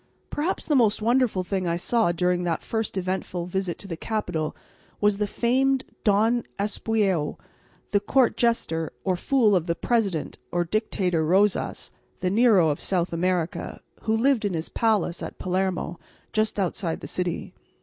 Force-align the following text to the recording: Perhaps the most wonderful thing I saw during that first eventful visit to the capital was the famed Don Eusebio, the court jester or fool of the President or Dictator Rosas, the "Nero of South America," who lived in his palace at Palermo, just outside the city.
Perhaps 0.31 0.65
the 0.65 0.73
most 0.75 0.99
wonderful 0.99 1.43
thing 1.43 1.67
I 1.67 1.75
saw 1.75 2.11
during 2.11 2.41
that 2.41 2.63
first 2.63 2.97
eventful 2.97 3.45
visit 3.45 3.77
to 3.77 3.87
the 3.87 3.95
capital 3.95 4.55
was 4.99 5.19
the 5.19 5.27
famed 5.27 5.83
Don 6.03 6.43
Eusebio, 6.59 7.37
the 7.91 7.99
court 7.99 8.35
jester 8.35 8.93
or 9.03 9.15
fool 9.15 9.55
of 9.55 9.67
the 9.67 9.75
President 9.75 10.39
or 10.51 10.65
Dictator 10.65 11.23
Rosas, 11.23 11.91
the 12.19 12.31
"Nero 12.31 12.69
of 12.69 12.79
South 12.79 13.13
America," 13.13 13.79
who 14.01 14.17
lived 14.17 14.43
in 14.43 14.55
his 14.55 14.69
palace 14.69 15.21
at 15.21 15.37
Palermo, 15.37 15.99
just 16.33 16.59
outside 16.59 17.01
the 17.01 17.07
city. 17.07 17.53